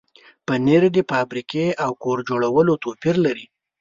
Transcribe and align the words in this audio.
پنېر 0.47 0.83
د 0.95 0.97
فابریکې 1.09 1.65
او 1.83 1.91
کور 2.03 2.17
جوړ 2.27 2.41
توپیر 2.83 3.15
لري. 3.25 3.45